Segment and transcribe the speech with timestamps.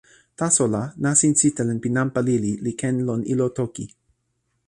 [0.39, 3.85] taso la, nasin sitelen pi nanpa lili li ken lon ilo toki.